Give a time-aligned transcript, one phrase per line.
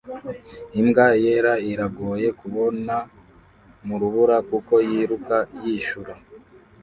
[0.79, 2.95] Imbwa yera iragoye kubona
[3.85, 6.13] mu rubura kuko yiruka yishura